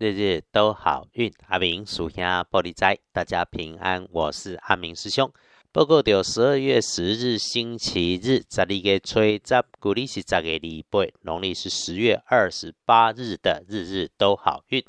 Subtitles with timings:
[0.00, 1.30] 日日都好运。
[1.48, 5.30] 阿明属下玻璃斋，大家平安，我是阿明师兄。
[5.72, 14.82] 报告到十二月十日星期日，十二月初十，古历是十月礼拜，农历是十月二十八日的日日都好运。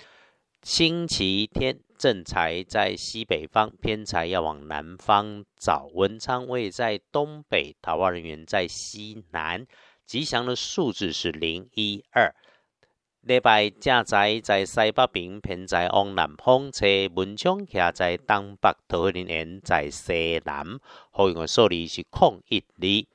[0.63, 5.90] 星期天，正财在西北方，偏财要往南方找。
[5.94, 9.68] 文昌位在东北，桃花人员在西南。
[10.06, 12.34] 吉祥的数字是零一二。
[13.24, 20.66] 礼拜正财在西北边，偏在往南方车文昌徛在东北，桃花人员在西南。
[21.12, 23.05] 好用的数字是空一二。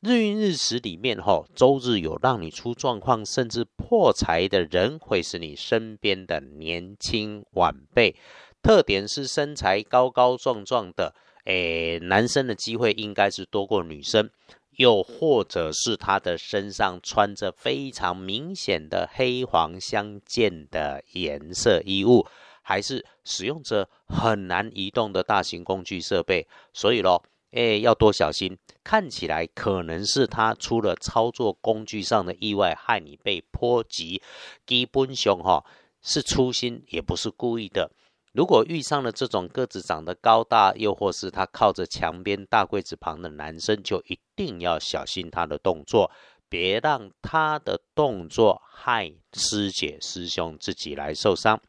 [0.00, 8.14] 日运日时里面，吼周日有让你出状况甚至破财的人，会是你身边的年轻晚辈。
[8.62, 11.16] 特点是身材高高壮壮的，
[11.46, 14.30] 诶，男生的机会应该是多过女生。
[14.78, 22.26] 又或者是他的身上穿着非常明显的黑黄相间的颜色衣物，
[22.62, 26.48] 还是使用着很难移动的大型工具设备。
[26.72, 27.22] 所以咯。
[27.50, 28.58] 哎，要多小心！
[28.84, 34.20] 看起来可能是他出了操作工具上的意外，害你被波及。
[34.66, 35.64] 基本上哈
[36.02, 37.90] 是粗心，也不是故意的。
[38.38, 46.08] 如果遇上了这种个子长得高大，又或是他靠着墙边大柜子旁的男生，就一定要小心他的动作，
[46.48, 51.60] 别让他的动作害师姐师兄自己来受伤。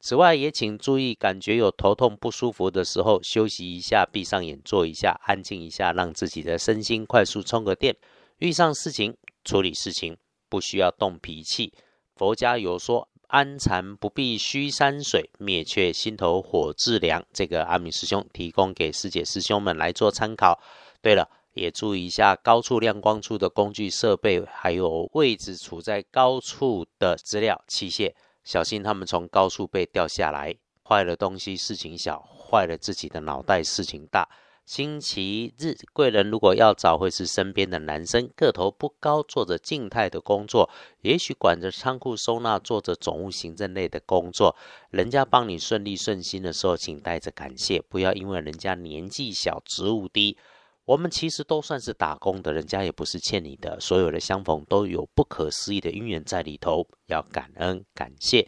[0.00, 7.96] 此外，也请注意，感觉有头痛不舒服的时候，休息一下，闭上眼，坐一下，安静一下，让自己的身心快速充个电。
[8.38, 10.16] 遇上事情，处理事情
[10.48, 11.72] 不需要动脾气。
[12.16, 20.60] 佛家有说：“安禅不必虚山水，灭却心头火自凉。”这个阿明师兄提供给师姐师兄们来做参考。
[21.00, 28.14] 对了，也注意一下高处亮光处的工具设备，还有位置处在高处的资料器械。
[28.44, 34.26] 小心他们从高处被掉下来，坏了东西事情小，坏了自己的脑袋事情大。
[34.68, 40.68] 星期日贵人如果要找，会是身边的男生，个头不高，做着静态的工作，
[41.00, 44.54] 也许管着仓库收纳，做着总务行政类的工作。
[44.90, 50.36] 人家帮你顺利顺心的时候，请带着感谢，不要因为人家年纪小，职务低。
[50.84, 53.80] 我们其实都算是打工的，人家也不是欠你的。
[53.80, 58.46] 所有的相逢都有不可思议的因缘在里头，要感恩感谢。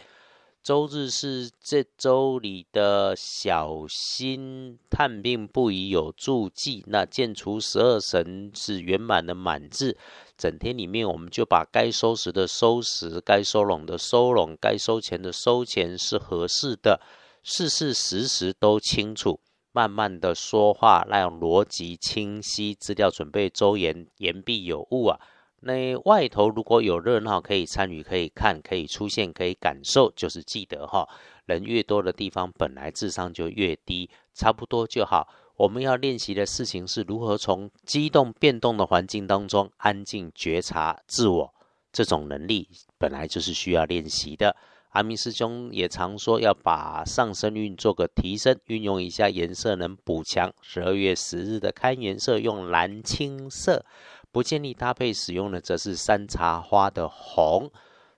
[0.63, 6.85] 周日是这周里的小心探病不宜有助记。
[6.87, 9.97] 那见除十二神是圆满的满字，
[10.37, 17.01] 整天里面我们就把该收拾的收拾，该收拢的收拢，该收钱的收钱是合适的，
[17.43, 19.41] 事事时时都清楚。
[19.73, 25.19] 慢慢的说话，让逻辑清晰，资料准备周延，言必有物啊。
[25.61, 31.07] 那外头如果有热闹，可以参与，可以看，可以出现，可以感受，就是记得哈。
[31.45, 35.29] 人越多的地方，本来智商就越低，差不多就好。
[35.57, 41.55] 我们要练习的事情是如何从激动变动的环境当中安静觉察自我，
[41.93, 44.57] 这种能力本来就是需要练习的。
[44.93, 50.53] 阿明师兄也常说要把上升运做个提升，运用一下颜色能补强。
[50.63, 53.85] 十二月十日的开颜色用蓝青色，
[54.33, 57.71] 不建议搭配使用的则是山茶花的红。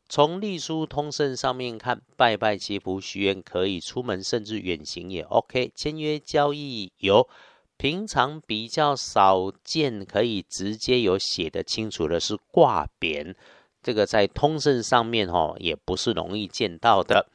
[0.09, 5.73] 从隶书通胜上面看，拜拜祈福许愿可以，出门甚至远行也 OK。
[5.75, 7.27] 签约交易有
[7.79, 13.35] 平常比较少见，可以直接有写的清楚的是挂匾。
[13.83, 17.29] 这个在通胜上面哦，也不是容易见到的。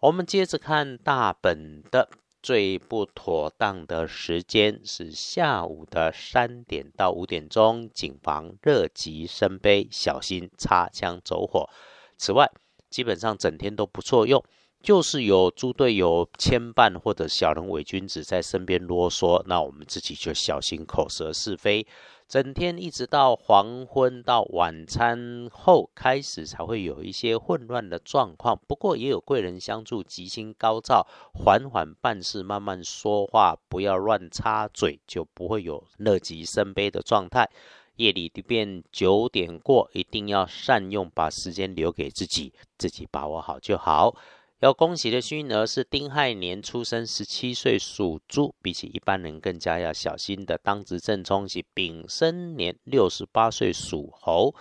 [0.00, 2.08] 我们接着看大本的
[2.42, 11.68] 最不妥当的时间是下午的三点到五点钟，谨防热极生悲，小心擦枪走火。
[12.16, 12.50] 此外，
[12.88, 14.42] 基本上整天都不错用，
[14.82, 21.86] 就是有猪队友牵绊或者小人伪君子在身边啰嗦，那我们自己就小心口舌是非。
[22.26, 31.04] 整天一直到黄昏到晚餐后开始才会有一些混乱的状况，不过也有贵人相助，吉星高照，
[31.34, 37.50] 缓缓办事，慢慢说话，不要乱插嘴，就不会有乐极生悲的状态。
[37.96, 44.14] 夜里便九点过，一定要善用，把时间留给自己，自己把握好就好。
[44.60, 50.58] 要恭喜的幸运儿是丁亥年出生，十七岁属猪，比起一般人更加要小心的。
[50.62, 54.54] 当值正冲是丙申年六十八岁属猴，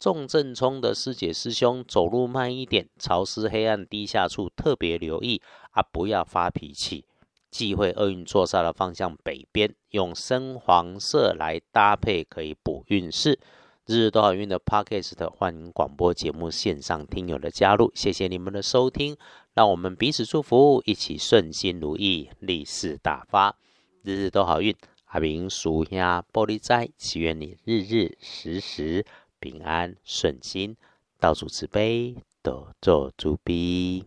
[0.00, 5.40] 重正冲的师姐师兄走路慢一点，潮湿黑暗低下处特别留意
[5.70, 7.04] 啊，不要发脾气。
[7.48, 13.38] 忌讳厄运坐煞的方向北边，用深黄色来搭配可以补运势。
[13.86, 19.14] 日日都好运的 Podcast 欢迎广播节目线上听友的加入，谢谢你们的收听。
[19.52, 23.54] 让我们彼此祝福，一起顺心如意，利事大发，
[24.02, 24.74] 日日都好运。
[25.04, 29.04] 阿明属下玻璃斋，祈愿你日日时时
[29.38, 30.74] 平安顺心，
[31.20, 34.06] 道主慈悲，多做主逼。